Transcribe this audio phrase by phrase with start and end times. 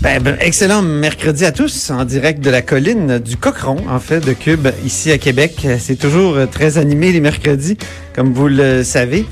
[0.00, 4.20] Ben, ben, excellent mercredi à tous en direct de la colline du Cochron, en fait,
[4.20, 5.66] de Cube, ici à Québec.
[5.78, 7.76] C'est toujours euh, très animé les mercredis,
[8.14, 9.26] comme vous le savez.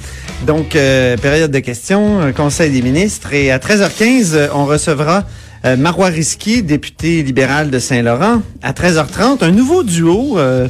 [0.46, 3.32] Donc, euh, période de questions, euh, Conseil des ministres.
[3.32, 5.24] Et à 13h15, euh, on recevra
[5.68, 8.42] euh, Marois Risky, député libéral de Saint-Laurent.
[8.62, 10.66] À 13h30, un nouveau duo euh,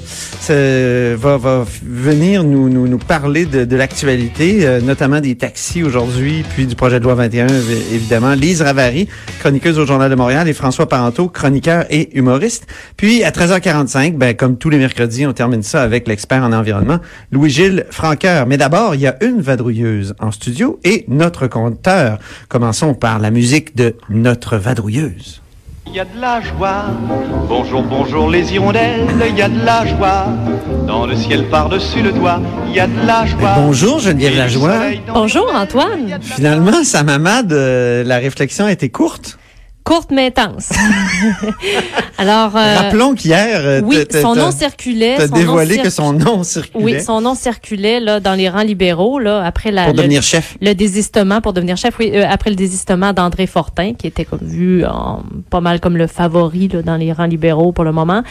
[1.18, 6.44] va, va venir nous, nous, nous parler de, de l'actualité, euh, notamment des taxis aujourd'hui,
[6.54, 8.34] puis du projet de loi 21, évi- évidemment.
[8.34, 9.08] Lise Ravary,
[9.40, 12.66] chroniqueuse au Journal de Montréal, et François Parenteau, chroniqueur et humoriste.
[12.96, 16.98] Puis à 13h45, ben, comme tous les mercredis, on termine ça avec l'expert en environnement,
[17.32, 18.46] Louis-Gilles Franqueur.
[18.46, 22.18] Mais d'abord, il y a une vadrouilleuse en studio et notre compteur.
[22.48, 24.87] Commençons par la musique de notre vadrouilleuse.
[24.88, 26.86] Il y a de la joie.
[27.46, 29.06] Bonjour, bonjour les hirondelles.
[29.28, 30.26] Il y a de la joie.
[30.86, 32.40] Dans le ciel par-dessus le toit.
[32.68, 33.54] Il y a de la joie.
[33.56, 34.76] Bonjour Geneviève Lajoie.
[35.12, 35.46] Bonjour.
[35.54, 36.18] Antoine.
[36.18, 39.38] De Finalement, ça mamade, euh, la réflexion a été courte.
[39.88, 40.68] Courte mais intense.
[42.18, 45.14] Alors, euh, Rappelons qu'hier, euh, oui, son nom circulait.
[45.16, 49.18] t'as dévoilé que son nom circulait Oui, son nom circulait là dans les rangs libéraux
[49.18, 50.58] là après la pour le, devenir chef.
[50.60, 51.98] le désistement pour devenir chef.
[51.98, 55.96] Oui, euh, après le désistement d'André Fortin, qui était comme vu en- pas mal comme
[55.96, 58.22] le favori là, dans les rangs libéraux pour le moment.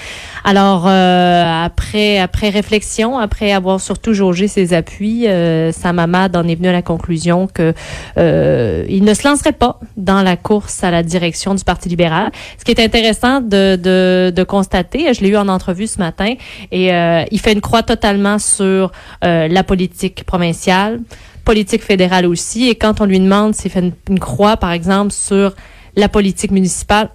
[0.43, 5.25] Alors euh, après après réflexion, après avoir surtout jaugé ses appuis,
[5.71, 7.73] Sam Hamad en est venu à la conclusion que
[8.15, 12.31] il ne se lancerait pas dans la course à la direction du Parti libéral.
[12.57, 16.33] Ce qui est intéressant de, de, de constater, je l'ai eu en entrevue ce matin,
[16.71, 18.91] et euh, il fait une croix totalement sur
[19.23, 20.99] euh, la politique provinciale,
[21.45, 25.11] politique fédérale aussi, et quand on lui demande s'il fait une, une croix, par exemple,
[25.11, 25.53] sur
[25.95, 27.09] la politique municipale,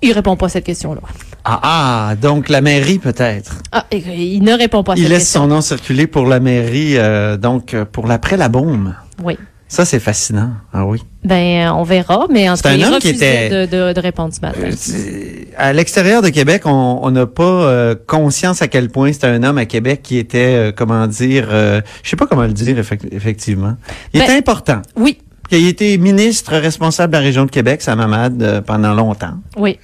[0.00, 1.00] il répond pas à cette question-là.
[1.44, 3.56] Ah, ah, donc la mairie peut-être?
[3.72, 5.42] Ah, il ne répond pas à Il cette laisse question.
[5.42, 8.94] son nom circuler pour la mairie, euh, donc pour l'après la bombe.
[9.22, 9.36] Oui.
[9.72, 10.50] Ça, c'est fascinant.
[10.74, 11.02] Ah oui.
[11.24, 13.92] Ben, euh, on verra, mais en tout C'est cas, un homme qui était- de, de,
[13.94, 14.58] de répondre ce matin.
[14.64, 19.42] Euh, À l'extérieur de Québec, on n'a pas euh, conscience à quel point c'était un
[19.42, 20.38] homme à Québec qui était,
[20.68, 23.76] euh, comment dire, euh, je sais pas comment le dire effec- effectivement.
[24.12, 24.82] Il Ben, était important.
[24.96, 25.16] Oui,
[25.50, 29.34] Il a été ministre responsable de la région de Québec, ça Mamad, euh, pendant longtemps.
[29.56, 29.78] oui.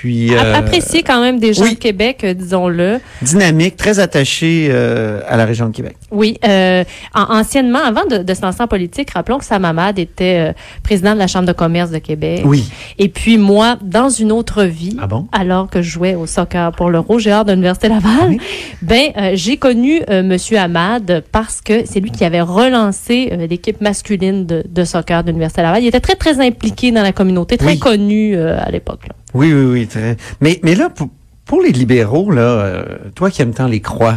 [0.00, 1.74] Puis euh, Apprécié quand même des gens oui.
[1.74, 2.98] de Québec, euh, disons-le.
[3.22, 5.96] dynamique, très attaché euh, à la région de Québec.
[6.10, 6.82] Oui, euh,
[7.14, 10.52] en- anciennement, avant de, de se lancer en politique, rappelons que Sam Hamad était
[10.82, 12.42] président de la Chambre de commerce de Québec.
[12.44, 12.64] Oui.
[12.98, 15.26] Et puis moi, dans une autre vie, Ah bon?
[15.32, 18.38] alors que je jouais au soccer pour le Rouge et Or de l'Université Laval, Oui.
[18.82, 24.64] ben j'ai connu Monsieur Hamad parce que c'est lui qui avait relancé l'équipe masculine de,
[24.68, 25.82] de soccer de l'Université Laval.
[25.82, 27.78] Il était très très impliqué dans la communauté, très Oui.
[27.78, 29.06] connu à l'époque.
[29.34, 29.86] Oui, oui, oui.
[29.86, 30.16] Très...
[30.40, 31.08] Mais, mais là, pour,
[31.44, 32.84] pour les libéraux, là, euh,
[33.14, 34.16] toi qui aimes tant les croix,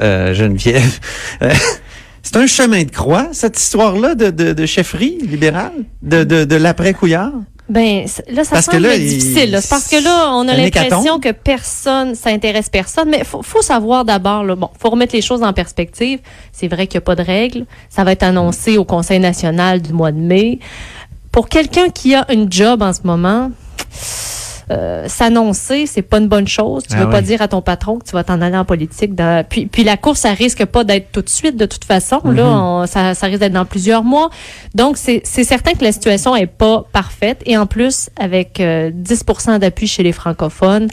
[0.00, 0.98] euh, Geneviève,
[1.42, 1.52] euh,
[2.22, 6.56] c'est un chemin de croix, cette histoire-là de, de, de chefferie libérale, de, de, de
[6.56, 7.32] l'après-couillard?
[7.68, 9.50] Ben là, ça Parce que semble là, difficile.
[9.50, 9.60] là.
[9.70, 13.08] Parce que là, on a l'impression que personne, ça intéresse personne.
[13.08, 16.18] Mais faut, faut savoir d'abord, là, bon, faut remettre les choses en perspective.
[16.52, 17.64] C'est vrai qu'il n'y a pas de règles.
[17.88, 20.58] Ça va être annoncé au Conseil national du mois de mai.
[21.32, 23.50] Pour quelqu'un qui a une job en ce moment,
[24.70, 26.84] euh, s'annoncer, c'est pas une bonne chose.
[26.88, 29.14] Tu Ah veux pas dire à ton patron que tu vas t'en aller en politique.
[29.14, 32.20] dans- puis, puis la course, ça risque pas d'être tout de suite, de toute façon.
[32.24, 32.34] Mhm.
[32.36, 34.30] Là, on- ça, ça risque d'être dans plusieurs mois.
[34.74, 37.42] Donc, c'est c'est certain que la situation est pas parfaite.
[37.46, 40.88] Et en plus, avec euh, 10% d'appui chez les francophones,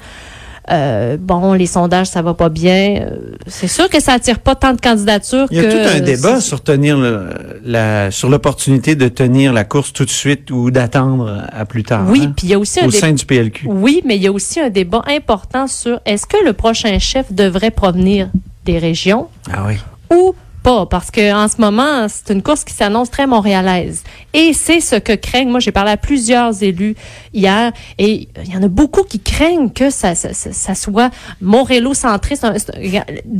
[0.69, 3.01] euh, bon, les sondages, ça va pas bien.
[3.01, 5.71] Euh, c'est sûr que ça attire pas tant de candidatures Il y a que...
[5.71, 7.29] tout un débat sur tenir le,
[7.65, 12.05] la, sur l'opportunité de tenir la course tout de suite ou d'attendre à plus tard.
[12.07, 13.67] Oui, hein, puis il y a aussi un au sein du PLQ.
[13.67, 17.33] Oui, mais il y a aussi un débat important sur est-ce que le prochain chef
[17.33, 18.29] devrait provenir
[18.65, 19.75] des régions Ah oui.
[20.15, 24.03] ou pas, parce que en ce moment, c'est une course qui s'annonce très montréalaise.
[24.33, 25.49] Et c'est ce que craignent.
[25.49, 26.95] Moi, j'ai parlé à plusieurs élus
[27.33, 31.09] hier, et il y en a beaucoup qui craignent que ça, soit
[31.41, 32.45] montréalo-centriste.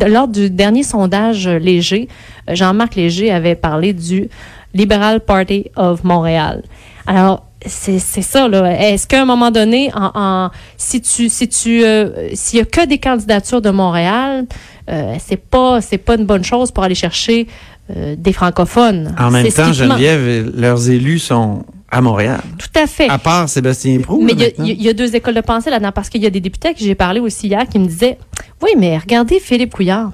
[0.07, 2.07] Lors du dernier sondage léger,
[2.49, 4.29] euh, Jean-Marc Léger avait parlé du
[4.73, 6.63] Liberal Party of Montréal.
[7.07, 8.71] Alors, c'est c'est ça là.
[8.91, 12.85] Est-ce qu'à un moment donné, en- si tu si tu euh, s'il y a que
[12.87, 14.45] des candidatures de Montréal,
[14.91, 17.47] euh, c'est pas c'est pas une bonne chose pour aller chercher
[17.95, 19.13] euh, des francophones.
[19.19, 19.71] En même temps.
[19.73, 22.39] Geneviève, leurs élus sont à Montréal.
[22.57, 23.09] Tout à fait.
[23.09, 24.21] À part Sébastien Prou.
[24.21, 26.39] Mais il y a- y, deux écoles de pensée là-dedans parce qu'il y a des
[26.39, 28.17] députés à qui j'ai parlé aussi hier qui me disaient
[28.61, 30.11] Oui, mais regardez Philippe Couillard.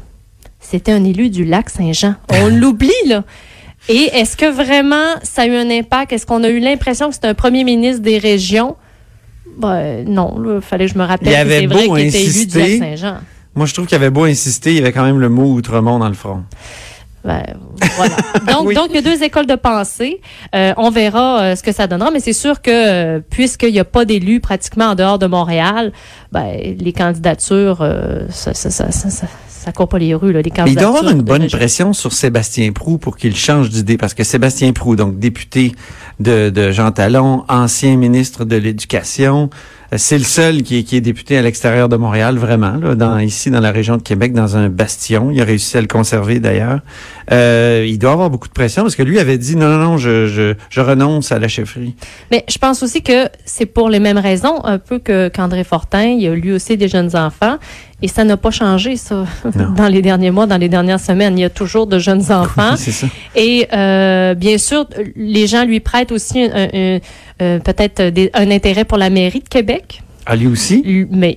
[0.60, 2.16] c'était un élu du lac Saint-Jean.
[2.30, 3.24] On l'oublie, là.
[3.90, 6.12] Et est-ce que vraiment ça a eu un impact?
[6.14, 8.76] Est-ce qu'on a eu l'impression que c'était un premier ministre des régions?
[9.58, 12.06] Ben, non, il fallait que je me rappelle Il que avait c'est vrai beau qu'il
[12.08, 12.78] était élu du lac insister.
[12.80, 13.18] Saint-Jean.
[13.58, 16.00] Moi, je trouve qu'il avait beau insister, il y avait quand même le mot Outremont
[16.00, 16.44] dans le front.
[17.26, 17.44] Ben,
[17.98, 18.16] voilà.
[18.54, 18.76] Donc, Oui.
[18.76, 20.22] donc, il y a deux écoles de pensée.
[20.56, 23.80] Euh, on verra euh, ce que ça donnera, mais c'est sûr que euh, puisqu'il n'y
[23.80, 25.92] a pas d'élus pratiquement en dehors de Montréal,
[26.32, 27.86] ben, les candidatures,
[28.30, 30.90] ça, ça, court pas les rues, là, les Mais il candidatures.
[30.92, 31.58] doit avoir une bonne région.
[31.58, 35.74] pression sur Sébastien Prou pour qu'il change d'idée, parce que Sébastien Prou, donc député
[36.20, 39.50] de, de Jean Talon, ancien ministre de l'Éducation,
[39.94, 42.96] euh, c'est le seul qui est, qui est député à l'extérieur de Montréal, vraiment, là,
[42.96, 45.32] dans, ici dans la région de Québec, dans un bastion.
[45.32, 46.80] Il a réussi à le conserver d'ailleurs.
[47.32, 49.98] Euh, il doit avoir beaucoup de pression parce que lui avait dit non, non, non,
[49.98, 51.96] je, je, je renonce à la chefferie.
[52.32, 56.04] Mais je pense aussi que c'est pour les mêmes raisons, un peu que qu'André Fortin.
[56.04, 57.58] Il y a lui aussi des jeunes enfants.
[58.04, 59.26] Et ça n'a pas changé, ça,
[59.76, 61.36] dans les derniers mois, dans les dernières semaines.
[61.38, 62.76] Il y a toujours de jeunes enfants.
[62.76, 63.08] c'est ça.
[63.36, 64.86] Et euh, bien sûr,
[65.16, 67.00] les gens lui prêtent aussi un- un-
[67.42, 68.02] euh, peut-être
[68.34, 70.02] un intérêt pour la mairie de Québec.
[70.30, 70.84] Ah, lui aussi?
[71.10, 71.36] Mais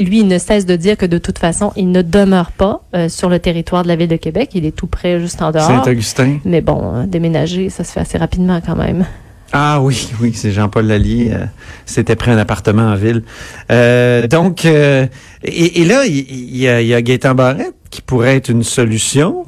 [0.00, 3.08] lui, il ne cesse de dire que de toute façon, il ne demeure pas euh,
[3.08, 4.50] sur le territoire de la ville de Québec.
[4.54, 5.66] Il est tout près, juste en dehors.
[5.68, 6.38] Saint-Augustin.
[6.44, 9.06] Mais bon, hein, déménager, ça se fait assez rapidement quand même.
[9.52, 11.30] Ah oui, oui, c'est Jean-Paul Lallier.
[11.32, 11.44] euh,
[11.86, 13.22] S'était pris un appartement en ville.
[13.70, 15.06] Euh, donc, euh,
[15.44, 19.46] et, et là, il y, a, y a Gaétan Barrette qui pourrait être une solution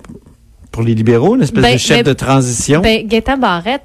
[0.70, 2.80] pour les libéraux, une espèce Ben, de chef ben, de transition.
[2.82, 3.82] Ben, Gaétan Barrette,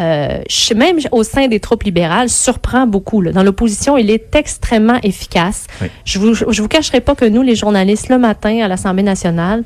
[0.00, 0.42] euh,
[0.74, 3.20] même au sein des troupes libérales, surprend beaucoup.
[3.20, 3.32] là.
[3.32, 5.66] Dans l'opposition, il est extrêmement efficace.
[5.80, 5.88] Oui.
[6.04, 9.64] Je vous, je vous cacherai pas que nous, les journalistes, le matin à l'Assemblée nationale,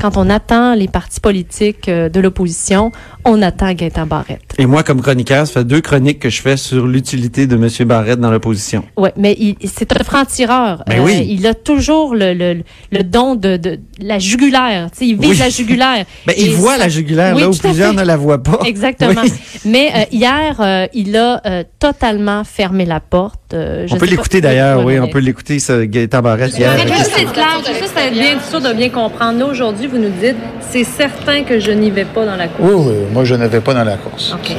[0.00, 2.92] quand on attend les partis politiques euh, de l'opposition,
[3.26, 4.54] on attend Gaétan Barrette.
[4.58, 7.68] et moi, comme chroniqueur, ça fait deux chroniques que je fais sur l'utilité de M.
[7.88, 8.84] Barrette dans l'opposition.
[8.96, 10.82] Ouais, mais il, c'est un franc-tireur.
[10.86, 11.26] Ben oui.
[11.28, 12.62] Il a toujours le, le,
[12.92, 14.90] le don de, de la jugulaire.
[14.92, 15.36] Tu sais, il vise Oui.
[15.38, 16.04] la jugulaire.
[16.26, 18.60] Ben, il voit ça- la jugulaire Oui, là où plusieurs ne la voient pas.
[18.64, 19.20] Exactement.
[19.22, 19.32] Oui.
[19.64, 23.40] Mais euh, hier, euh, il a euh, totalement fermé la porte.
[23.54, 26.76] Euh, je On peut l'écouter d'ailleurs, oui, on peut l'écouter, ce Gaétan Barrette hier.
[26.78, 29.38] Juste c'est clair, juste c'est bien sûr de bien comprendre.
[29.38, 30.36] Là, aujourd'hui, vous nous dites,
[30.70, 32.70] c'est certain que je n'y vais pas dans la course.
[32.72, 34.34] Oui, oui, moi je ne vais pas dans la course.
[34.34, 34.52] OK.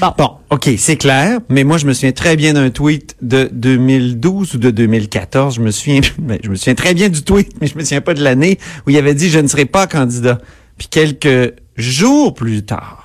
[0.00, 0.14] Bon.
[0.16, 4.54] Bon, OK, c'est clair, mais moi, je me souviens très bien d'un tweet de 2012
[4.54, 5.56] ou de 2014.
[5.56, 8.00] Je me souviens, ben, je me souviens très bien du tweet, mais je me souviens
[8.00, 10.38] pas de l'année où il avait dit je ne serai pas candidat.
[10.78, 13.01] Puis quelques jours plus tard,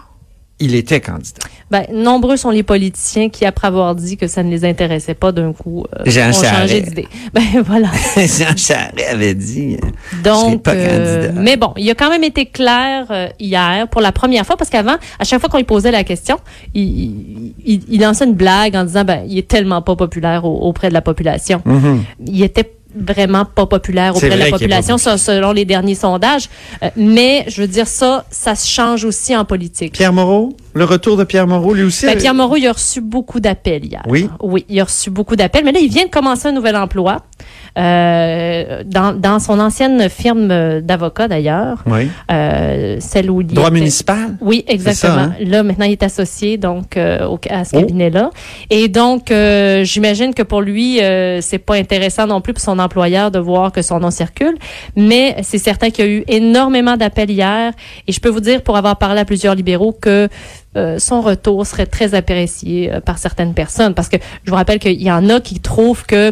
[0.59, 1.39] il était candidat.
[1.69, 5.31] Ben, nombreux sont les politiciens qui, après avoir dit que ça ne les intéressait pas,
[5.31, 7.07] d'un coup, euh, Jean ont changé d'idée.
[7.33, 7.89] Ben voilà.
[8.15, 9.77] Jean Charest avait dit.
[9.83, 11.41] euh, Je Donc, pas euh, candidat.
[11.41, 14.69] mais bon, il a quand même été clair euh, hier pour la première fois parce
[14.71, 16.37] qu'avant, à chaque fois qu'on lui posait la question,
[16.73, 20.43] il, il, il- il lançait une blague en disant ben il est tellement pas populaire
[20.45, 21.61] au- auprès de la population.
[21.65, 22.03] Mhm.
[22.25, 26.49] Il était vraiment pas populaire auprès de la population ça, selon les derniers sondages.
[26.83, 29.93] Euh, mais je veux dire ça, ça se change aussi en politique.
[29.93, 32.05] Pierre Moreau, le retour de Pierre Moreau, lui aussi.
[32.05, 34.03] Ben, avait- Pierre Moreau, il a reçu beaucoup d'appels hier.
[34.07, 34.29] Oui?
[34.41, 35.65] Oui, il a reçu beaucoup d'appels.
[35.65, 37.17] Mais là, il vient de commencer un nouvel emploi
[37.77, 41.83] euh, dans, dans son ancienne firme euh, d'avocat, d'ailleurs.
[41.85, 42.09] Oui.
[42.31, 44.37] Euh, celle où il Droit était- municipal?
[44.41, 45.13] Oui, exactement.
[45.15, 45.33] ça, hein?
[45.41, 47.79] Là, maintenant, il est associé donc euh, au, à ce Oh.
[47.79, 48.29] cabinet-là.
[48.69, 52.79] Et donc, euh, j'imagine que pour lui, euh, c'est pas intéressant non plus pour son
[52.79, 54.55] employeur de voir que son nom circule.
[54.95, 57.73] Mais c'est certain qu'il y a eu énormément d'appels hier.
[58.07, 60.27] Et je peux vous dire, pour avoir parlé à plusieurs libéraux, que
[60.77, 63.93] euh, son retour serait très apprécié euh, par certaines personnes.
[63.93, 66.31] Parce que je vous rappelle qu'il y en a qui trouvent que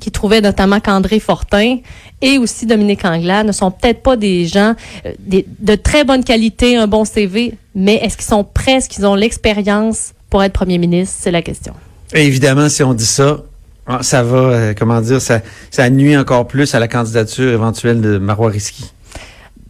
[0.00, 1.78] qui trouvaient notamment qu'André Fortin
[2.20, 4.74] et aussi Dominique Anglade ne sont peut-être pas des gens
[5.06, 5.12] euh,
[5.58, 9.14] de très bonne qualité, un bon CV, mais est-ce qu'ils sont prêts, est-ce qu'ils ont
[9.14, 11.16] l'expérience pour être premier ministre?
[11.20, 11.72] C'est la question.
[12.12, 13.38] Évidemment, si on dit ça,
[13.86, 18.50] ah, ça va, comment dire, ça, nuit encore plus à la candidature éventuelle de Marois.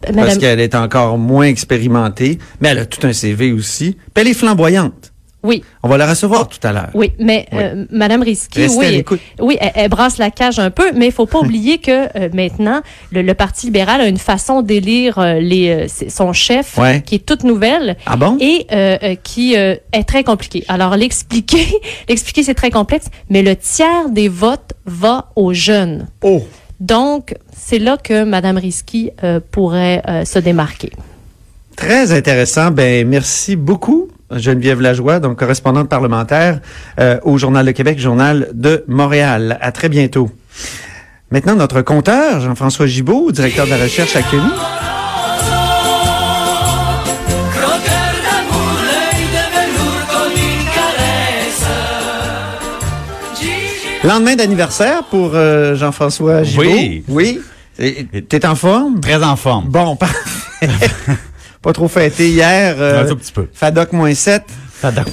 [0.01, 3.93] Parce Madame- qu'elle est encore moins expérimentée, mais elle a tout un CV aussi.
[4.13, 5.11] Puis elle est flamboyante.
[5.43, 6.89] oui, On va la recevoir tout à l'heure.
[6.95, 7.59] oui, mais Oui.
[7.61, 11.11] euh, Madame Risky, Restez oui, oui, elle, elle brasse la cage un peu, mais il
[11.11, 15.39] faut pas oublier que euh, maintenant le, le Parti libéral a une façon d'élire euh,
[15.39, 17.03] les euh, son chef Ouais.
[17.05, 17.95] qui est toute nouvelle.
[18.07, 18.37] Ah bon?
[18.41, 20.63] et euh, euh, qui euh, est très compliqué.
[20.67, 21.65] Alors l'expliquer,
[22.09, 26.07] l'expliquer c'est très complexe, mais le tiers des votes va aux jeunes.
[26.23, 26.43] Oh!
[26.79, 30.91] Donc c'est là que Madame Risky euh, pourrait euh, se démarquer.
[31.75, 32.71] Très intéressant.
[32.71, 36.61] Ben, merci beaucoup, Geneviève Lajoie, donc correspondante parlementaire
[36.99, 39.57] euh, au Journal de Québec, Journal de Montréal.
[39.61, 40.29] À très bientôt.
[41.31, 44.51] Maintenant, notre compteur, Jean-François Gibault, directeur de la recherche à CUNY.
[54.05, 56.63] Lendemain d'anniversaire pour euh, Jean-François Gibault.
[56.63, 57.03] Oui.
[57.07, 57.41] Oui.
[58.29, 58.99] T'es en forme?
[59.01, 59.65] Très en forme.
[59.67, 60.19] Bon, parfait.
[61.61, 62.75] Pas trop fêté hier.
[62.79, 63.47] euh, Un tout petit peu.
[63.51, 64.43] FADOC moins 7.
[64.81, 65.05] Ça donne-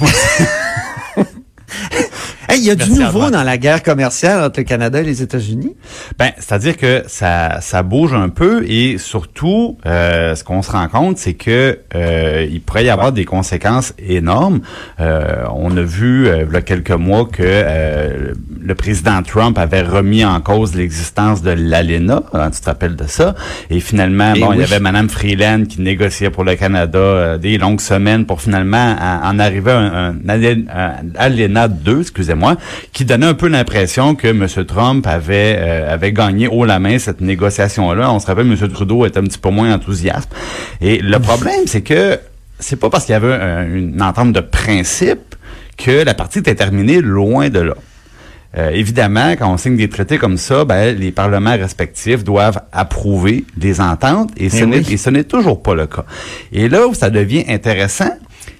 [2.53, 5.23] Hey, il y a du nouveau dans la guerre commerciale entre le Canada et les
[5.23, 5.75] États-Unis?
[6.19, 10.87] Ben, c'est-à-dire que ça, ça bouge un peu et surtout, euh, ce qu'on se rend
[10.87, 14.59] compte, c'est que euh, il pourrait y avoir des conséquences énormes.
[14.99, 19.57] Euh, on a vu euh, il y a quelques mois que euh, le président Trump
[19.57, 22.21] avait remis en cause l'existence de l'ALENA.
[22.33, 23.33] hein, tu te rappelles de ça?
[23.71, 27.37] Et finalement, Eh bon, il y avait Madame Freeland qui négociait pour le Canada euh,
[27.39, 32.01] des longues semaines pour finalement en, en arriver à un, un, ALENA- un ALENA 2,
[32.01, 32.42] excusez-moi,
[32.91, 34.47] qui donnait un peu l'impression que M.
[34.65, 38.11] Trump avait euh, avait gagné haut la main cette négociation-là.
[38.11, 38.57] On se rappelle, M.
[38.69, 40.29] Trudeau était un petit peu moins enthousiaste.
[40.81, 42.19] Et le problème, c'est que
[42.59, 45.35] c'est pas parce qu'il y avait un- une entente de principe
[45.77, 47.73] que la partie était terminée loin de là.
[48.55, 53.45] Euh, évidemment, quand on signe des traités comme ça, ben, les parlements respectifs doivent approuver
[53.57, 55.11] des ententes et ce Eh oui.
[55.11, 56.05] n'est toujours pas le cas.
[56.51, 58.11] Et là où ça devient intéressant,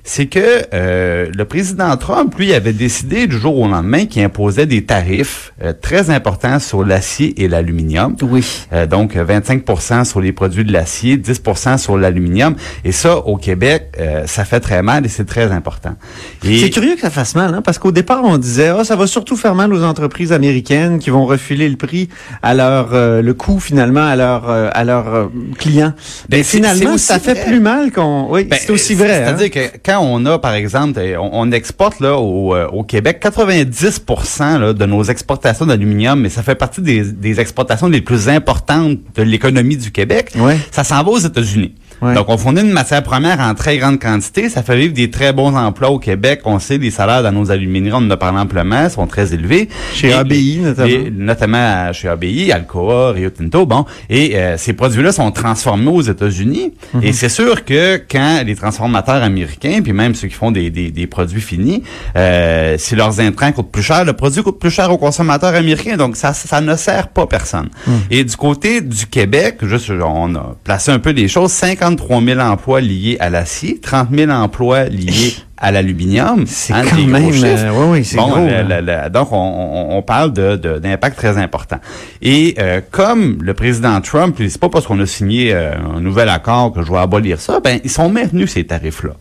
[0.04, 4.66] c'est que euh, le président Trump, lui, avait décidé du jour au lendemain qu'il imposait
[4.66, 8.16] des tarifs euh, très importants sur l'acier et l'aluminium.
[8.22, 8.46] Oui.
[8.74, 12.56] Euh, donc, euh, 25% sur les produits de l'acier, 10% sur l'aluminium.
[12.84, 15.96] Et ça, au Québec, euh, ça fait très mal et c'est très important.
[16.44, 18.96] Et C'est curieux que ça fasse mal, hein, parce qu'au départ, on disait, ah, ça
[18.98, 22.10] va surtout faire mal aux entreprises américaines qui vont refiler le prix
[22.42, 25.26] à leur, euh, le coût finalement à leur, euh, à leurs euh,
[25.58, 25.94] clients.
[26.28, 27.46] Ben, Mais finalement, ça fait vrai.
[27.46, 29.24] plus mal qu'on, oui, Ben, c'est aussi vrai.
[29.24, 29.36] hein.
[29.38, 33.20] C'est-à-dire que quand on a, par exemple, on, on exporte là au, euh, au Québec
[33.20, 34.02] 90
[34.40, 38.98] là, de nos exportations d'aluminium, mais ça fait partie des, des exportations les plus importantes
[39.16, 40.32] de l'économie du Québec.
[40.36, 40.58] Ouais.
[40.72, 41.74] Ça s'en va aux États-Unis.
[42.04, 42.14] Ouais.
[42.16, 44.50] Donc, on fournit une matière première en très grande quantité.
[44.50, 46.42] Ça fait vivre des très bons emplois au Québec.
[46.46, 49.70] On sait, les salaires dans nos alumineries, on en a parlé amplement, sont très élevés.
[49.94, 50.88] Chez Et- ABI, notamment.
[50.90, 53.86] et- notamment chez ABI, Alcoa, Rio Tinto, bon.
[54.10, 56.74] Et euh, ces produits-là sont transformés aux États-Unis.
[56.94, 57.04] Mhm.
[57.04, 60.92] Et c'est sûr que quand les transformateurs américains, puis même ceux qui font des, des,
[60.92, 61.84] des produits finis,
[62.16, 65.98] euh, si leurs intrants coûtent plus cher, le produit coûte plus cher aux consommateurs américains.
[65.98, 67.70] Donc, ça, ça ne sert pas personne.
[67.88, 67.94] Mhm.
[68.12, 71.52] Et du côté du Québec, juste, on a placé un peu les choses,
[71.98, 76.44] 53 000 emplois liés à l'acier, 30 000 emplois liés à l'aluminium.
[76.46, 77.46] C'est Hein, quand même, chiffres.
[77.48, 78.36] euh, oui, oui, c'est Bon, gros.
[78.38, 79.10] hein.
[79.10, 81.78] donc, on, on- on parle de, d'impact très important.
[82.22, 86.28] Et euh, comme le président Trump, c'est pas parce qu'on a signé euh, un nouvel
[86.30, 89.12] accord que je vais abolir ça, ben ils sont maintenus ces tarifs-là.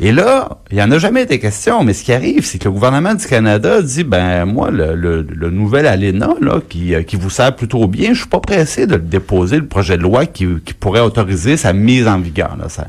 [0.00, 2.64] Et là, il y en a jamais été question, mais ce qui arrive, c'est que
[2.64, 7.02] le gouvernement du Canada dit, ben moi, le, le- le nouvel ALENA, là, qui, euh,
[7.02, 10.02] qui vous sert plutôt bien, je suis pas pressé de le déposer, le projet de
[10.02, 12.56] loi qui, qui pourrait autoriser sa mise en vigueur.
[12.60, 12.88] Là, ça.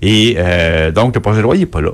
[0.00, 1.90] Et euh, donc, le projet de loi, il est pas là.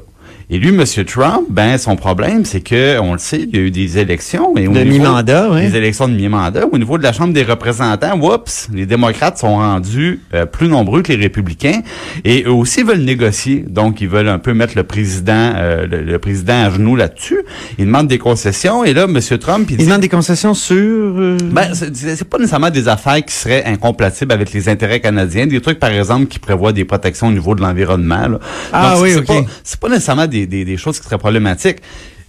[0.50, 0.84] Et lui, M.
[1.06, 4.56] Trump, ben son problème, c'est que on le sait, il y a eu des élections.
[4.56, 5.62] Et au De niveau- mi-mandat, oui.
[5.70, 6.66] Des élections de mi-mandat.
[6.70, 11.02] Au niveau de la Chambre des représentants, oups, les démocrates sont rendus euh, plus nombreux
[11.02, 11.80] que les républicains.
[12.24, 13.64] Et eux aussi veulent négocier.
[13.68, 17.38] Donc, ils veulent un peu mettre le président euh, le, le président à genoux là-dessus.
[17.78, 18.84] Ils demandent des concessions.
[18.84, 19.18] Et là, M.
[19.38, 19.84] Trump, il Ils dit...
[19.86, 20.76] demandent des concessions sur...
[20.76, 25.46] euh, Ben, c'est c'est pas nécessairement des affaires qui seraient incompatibles avec les intérêts canadiens.
[25.46, 28.28] Des trucs, par exemple, qui prévoient des protections au niveau de l'environnement.
[28.28, 28.38] là.
[28.72, 29.46] Ah Donc, oui, ok.
[29.62, 31.78] C'est pas nécessairement des, des, des choses qui seraient problématiques.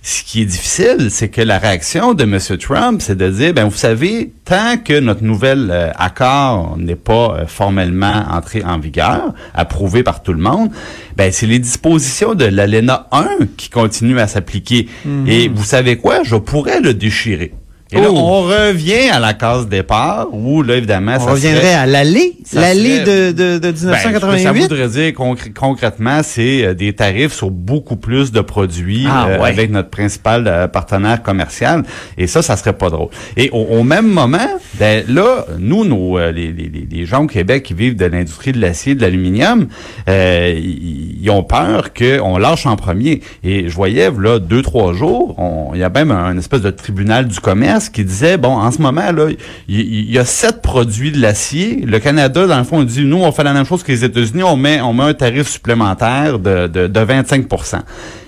[0.07, 2.37] Ce qui est difficile, c'est que la réaction de M.
[2.59, 7.37] Trump, c'est de dire, ben vous savez, tant que notre nouvel euh, accord n'est pas
[7.39, 10.69] euh, formellement entré en vigueur, approuvé par tout le monde,
[11.17, 13.25] ben c'est les dispositions de l'ALENA 1
[13.57, 14.87] qui continuent à s'appliquer.
[15.05, 15.27] Mhm.
[15.27, 16.21] Et vous savez quoi?
[16.21, 17.53] Je pourrais le déchirer.
[17.91, 18.15] Et là, Oh.
[18.17, 22.33] on revient à la case départ où, là, évidemment, on ça reviendrait serait- à l'allée,
[22.51, 24.61] l'allée de, de, de ben, ce que ça 1988.
[24.63, 29.39] voudrait dire concr- concrètement, c'est euh, des tarifs sur beaucoup plus de produits Ah, euh,
[29.39, 29.49] ouais.
[29.49, 31.83] avec notre principal euh, partenaire commercial.
[32.17, 33.09] Et ça, ça serait pas drôle.
[33.37, 34.49] Et au, au même moment,
[34.79, 38.51] ben, là, nous, nos, euh, les, les, les- gens au Québec qui vivent de l'industrie
[38.51, 39.67] de l'acier, de l'aluminium,
[40.07, 43.21] ils ont peur qu'on lâche en premier.
[43.43, 45.35] Et je voyais, là, deux, trois jours,
[45.73, 48.81] il y a même un, espèce de tribunal du commerce qui disait, bon, en ce
[48.81, 49.27] moment, là,
[49.67, 51.81] il y, a sept produits de l'acier.
[51.85, 54.43] Le Canada, dans le fond, dit, nous, on fait la même chose que les États-Unis,
[54.43, 57.81] on met, on met un tarif supplémentaire de, de, de 25%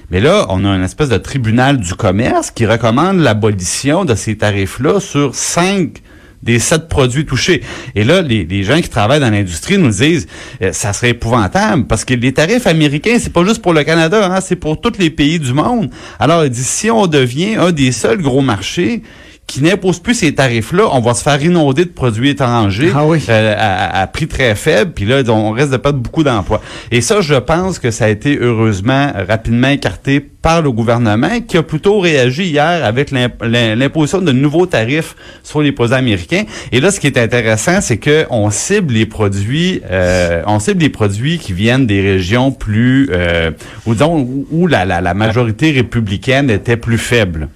[0.10, 4.38] mais là, on a une espèce de tribunal du commerce qui recommande l'abolition de ces
[4.38, 6.02] tarifs-là sur cinq
[6.44, 7.62] des sept produits touchés.
[7.96, 10.28] Et là, les, les gens qui travaillent dans l'industrie nous disent,
[10.62, 14.32] euh, ça serait épouvantable parce que les tarifs américains, c'est pas juste pour le Canada,
[14.32, 15.90] hein, c'est pour tous les pays du monde.
[16.20, 19.02] Alors, ils si on devient un des seuls gros marchés
[19.48, 23.24] qui n'impose plus ces tarifs-là, on va se faire inonder de produits étrangers Ah oui.
[23.30, 26.62] euh, à, à prix très faible, puis là, on risque de perdre beaucoup d'emplois.
[26.92, 31.56] Et ça, je pense que ça a été heureusement rapidement écarté par le gouvernement, qui
[31.58, 36.44] a plutôt réagi hier avec l'imp- l'im- l'imposition de nouveaux tarifs sur les produits américains.
[36.74, 40.82] Et là, ce qui est intéressant, c'est que on cible les produits, euh, on cible
[40.82, 43.52] les produits qui viennent des régions plus, euh,
[43.86, 47.48] où, disons, où la, la, la majorité républicaine était plus faible.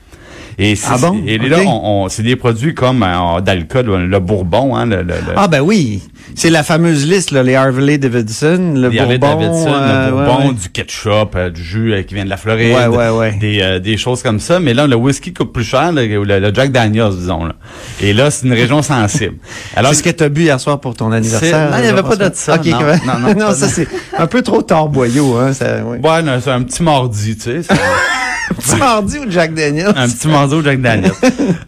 [0.63, 1.19] Et, c'est- Ah bon?
[1.25, 1.63] et là, Ok.
[1.65, 5.47] on, on- c'est des produits comme euh, d'alcool, le bourbon, hein, le, le, le- Ah
[5.47, 6.03] ben oui,
[6.35, 9.17] c'est la fameuse liste, là, les Harley Davidson, le les bourbon.
[9.39, 10.53] Davidson, euh, le ouais, bourbon, ouais.
[10.53, 13.31] du ketchup, euh, du jus euh, qui vient de la Floride, Ouais, ouais, ouais.
[13.39, 14.59] Des, euh, des choses comme ça.
[14.59, 17.45] Mais là, le whisky coûte plus cher, le, le- le Jack Daniels, disons.
[17.45, 17.55] Là.
[17.99, 19.37] Et là, c'est une région sensible.
[19.75, 21.71] Alors, C'est ce que tu as bu hier soir pour ton anniversaire.
[21.71, 22.79] Non, il y avait pas de ça, non.
[22.79, 25.53] Non, non, non, ça c'est un peu trop tard boyau, hein.
[25.53, 25.99] Ça, ouais.
[26.43, 27.61] c'est un petit mardi, tu sais.
[28.59, 29.93] c'est Petit mardi au Jack Daniels.
[29.95, 31.11] un petit mardi au Jack Daniels.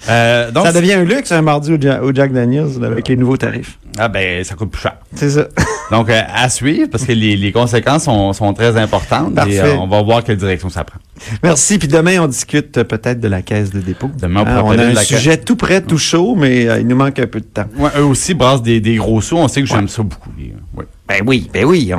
[0.10, 3.16] Euh, donc, ça devient un luxe un mardi au, Ja- au Jack Daniels avec les
[3.16, 3.78] nouveaux tarifs.
[3.98, 4.98] ah ben, ça coûte plus cher.
[5.16, 5.48] C'est ça.
[5.92, 9.34] Donc, euh, à suivre, parce que les, les conséquences sont, sont très importantes.
[9.36, 9.54] Parfait.
[9.54, 11.00] Et euh, on va voir quelle direction ça prend.
[11.42, 11.78] Merci.
[11.78, 14.10] Puis demain, on discute euh, peut-être de la caisse de dépôt.
[14.20, 16.80] Demain, on pourra on a un de la sujet tout prêt, tout chaud, mais euh,
[16.82, 17.66] il nous manque un peu de temps.
[17.78, 19.38] Ouais, eux aussi brassent des, des gros sous.
[19.38, 20.30] On sait que j'aime ça beaucoup.
[20.38, 20.86] les- ouais.
[21.08, 21.92] Ben oui, ben oui.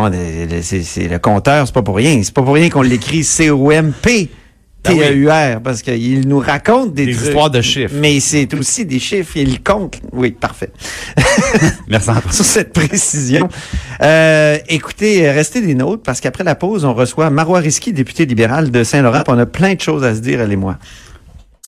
[0.63, 2.21] c'est le compteur, c'est pas pour rien.
[2.23, 4.29] C'est pas pour rien qu'on l'écrit C-O-M-P.
[4.85, 7.27] T-E-U-R, parce qu'il nous raconte des, Des trucs.
[7.27, 7.95] histoires de chiffres.
[7.99, 9.99] Mais c'est aussi des chiffres, il compte.
[10.13, 10.71] Oui, parfait.
[11.89, 12.11] Merci.
[12.31, 13.49] Sur cette précision.
[14.03, 18.71] Euh, écoutez, restez des nôtres, parce qu'après la pause, on reçoit Marois Risky, député libéral
[18.71, 19.23] de Saint-Laurent.
[19.25, 20.79] puis On a plein de choses à se dire, elle et moi.